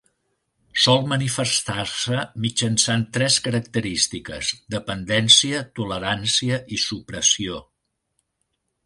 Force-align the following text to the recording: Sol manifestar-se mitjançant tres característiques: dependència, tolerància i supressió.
Sol 0.83 1.03
manifestar-se 1.09 2.21
mitjançant 2.45 3.05
tres 3.17 3.37
característiques: 3.49 4.49
dependència, 4.77 5.61
tolerància 5.81 6.59
i 6.77 6.81
supressió. 6.87 7.61